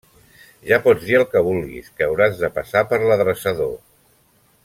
Ja 0.69 0.79
pots 0.85 1.03
dir 1.09 1.17
el 1.17 1.25
que 1.33 1.43
vulguis, 1.49 1.91
que 1.99 2.07
hauràs 2.07 2.41
de 2.41 2.51
passar 2.57 2.85
per 2.93 3.01
l'adreçador. 3.11 3.73